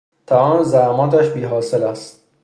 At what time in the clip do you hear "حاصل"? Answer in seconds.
1.43-1.83